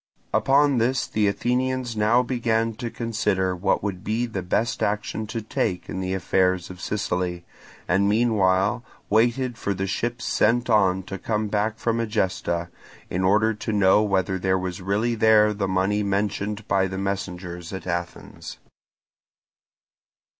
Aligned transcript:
Upon 0.33 0.79
this 0.79 1.05
the 1.05 1.27
Athenians 1.27 1.95
now 1.95 2.23
began 2.23 2.73
to 2.77 2.89
consider 2.89 3.55
what 3.55 3.83
would 3.83 4.03
be 4.03 4.25
the 4.25 4.41
best 4.41 4.81
action 4.81 5.27
to 5.27 5.43
take 5.43 5.87
in 5.89 5.99
the 5.99 6.15
affairs 6.15 6.71
of 6.71 6.81
Sicily, 6.81 7.45
and 7.87 8.09
meanwhile 8.09 8.83
waited 9.11 9.59
for 9.59 9.75
the 9.75 9.85
ships 9.85 10.25
sent 10.25 10.71
on 10.71 11.03
to 11.03 11.19
come 11.19 11.49
back 11.49 11.77
from 11.77 11.99
Egesta, 12.01 12.69
in 13.11 13.23
order 13.23 13.53
to 13.53 13.71
know 13.71 14.01
whether 14.01 14.39
there 14.39 14.57
was 14.57 14.81
really 14.81 15.13
there 15.13 15.53
the 15.53 15.67
money 15.67 16.01
mentioned 16.01 16.67
by 16.67 16.87
the 16.87 16.97
messengers 16.97 17.71
at 17.71 17.85
Athens. 17.85 18.57